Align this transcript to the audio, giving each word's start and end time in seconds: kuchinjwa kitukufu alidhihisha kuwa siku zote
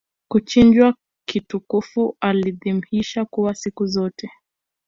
kuchinjwa 0.27 0.95
kitukufu 1.25 2.17
alidhihisha 2.19 3.25
kuwa 3.25 3.55
siku 3.55 3.85
zote 3.85 4.29